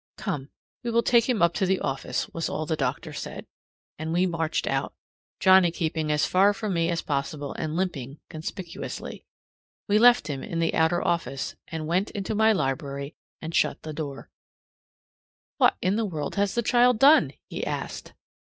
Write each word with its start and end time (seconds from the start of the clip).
"Come, 0.17 0.49
we 0.83 0.89
will 0.89 1.03
take 1.03 1.29
him 1.29 1.43
up 1.43 1.53
to 1.53 1.65
the 1.67 1.79
office," 1.79 2.27
was 2.29 2.49
all 2.49 2.65
the 2.65 2.75
doctor 2.75 3.13
said. 3.13 3.45
And 3.99 4.11
we 4.11 4.25
marched 4.25 4.65
out, 4.65 4.95
Johnnie 5.39 5.69
keeping 5.69 6.11
as 6.11 6.25
far 6.25 6.55
from 6.55 6.73
me 6.73 6.89
as 6.89 7.03
possible 7.03 7.53
and 7.53 7.75
limping 7.75 8.19
conspicuously. 8.27 9.27
We 9.87 9.99
left 9.99 10.25
him 10.25 10.41
in 10.41 10.57
the 10.57 10.73
outer 10.73 11.03
office, 11.07 11.55
and 11.67 11.85
went 11.85 12.09
into 12.09 12.33
my 12.33 12.51
library 12.51 13.13
and 13.43 13.53
shut 13.53 13.83
the 13.83 13.93
door. 13.93 14.31
"What 15.59 15.77
in 15.83 15.97
the 15.97 16.05
world 16.05 16.33
has 16.33 16.55
the 16.55 16.63
child 16.63 16.97
done?" 16.97 17.33
he 17.47 17.63
asked. 17.63 18.13